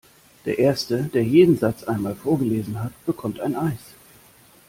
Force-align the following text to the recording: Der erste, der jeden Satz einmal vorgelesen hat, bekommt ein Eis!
Der 0.45 0.57
erste, 0.57 1.03
der 1.13 1.23
jeden 1.23 1.59
Satz 1.59 1.83
einmal 1.83 2.15
vorgelesen 2.15 2.79
hat, 2.81 2.93
bekommt 3.05 3.39
ein 3.39 3.55
Eis! 3.55 3.93